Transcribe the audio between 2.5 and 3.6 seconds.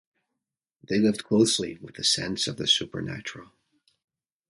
the supernatural.